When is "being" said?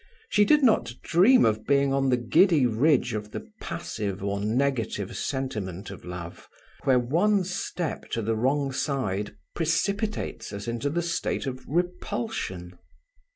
1.67-1.93